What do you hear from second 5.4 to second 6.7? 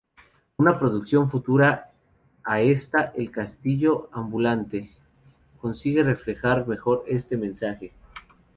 consigue reflejar